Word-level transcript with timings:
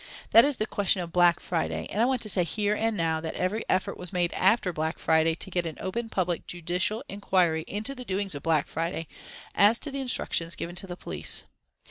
That 0.31 0.43
is 0.45 0.57
the 0.57 0.65
question 0.65 1.03
of 1.03 1.11
'Black 1.11 1.39
Friday,' 1.39 1.85
and 1.91 2.01
I 2.01 2.05
want 2.07 2.23
to 2.23 2.27
say 2.29 2.43
here 2.43 2.73
and 2.73 2.97
now 2.97 3.21
that 3.21 3.35
every 3.35 3.63
effort 3.69 3.97
was 3.99 4.11
made 4.11 4.33
after 4.33 4.73
'Black 4.73 4.97
Friday' 4.97 5.35
to 5.35 5.51
get 5.51 5.67
an 5.67 5.77
open 5.79 6.09
public 6.09 6.47
judicial 6.47 7.03
inquiry 7.07 7.63
into 7.67 7.93
the 7.93 8.03
doings 8.03 8.33
of 8.33 8.41
'Black 8.41 8.65
Friday,' 8.65 9.07
as 9.53 9.77
to 9.77 9.91
the 9.91 10.01
instructions 10.01 10.55
given 10.55 10.75
to 10.77 10.87
the 10.87 10.97
police. 10.97 11.43